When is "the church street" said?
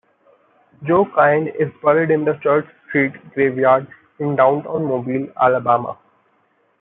2.25-3.13